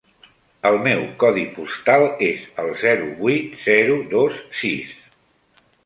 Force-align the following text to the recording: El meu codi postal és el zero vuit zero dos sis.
El 0.69 0.77
meu 0.87 1.03
codi 1.23 1.43
postal 1.59 2.07
és 2.29 2.49
el 2.65 2.73
zero 2.87 3.13
vuit 3.23 3.55
zero 3.71 4.03
dos 4.19 4.45
sis. 4.65 4.99